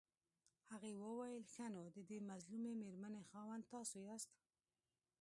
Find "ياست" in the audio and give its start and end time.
4.09-4.31